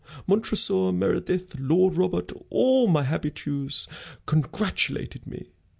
Montresor, 0.25 0.91
Meredith, 0.91 1.59
Lord 1.59 1.95
Robert, 1.95 2.31
all 2.49 2.87
my 2.87 3.03
habitués 3.03 3.87
congratulated 4.25 5.27
me. 5.27 5.51